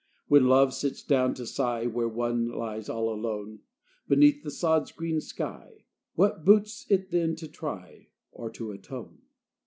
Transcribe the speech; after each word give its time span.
When 0.27 0.47
love 0.47 0.73
sits 0.73 1.03
down 1.03 1.35
to 1.35 1.45
sigh, 1.45 1.85
Where 1.85 2.07
one 2.09 2.47
lies 2.47 2.89
all 2.89 3.13
alone 3.13 3.59
Beneath 4.07 4.41
the 4.41 4.49
sod's 4.49 4.91
green 4.91 5.21
sky 5.21 5.85
What 6.15 6.43
boots 6.43 6.87
it 6.89 7.11
then 7.11 7.35
to 7.35 7.47
try, 7.47 8.07
Or 8.31 8.49
to 8.49 8.71
atone? 8.71 9.21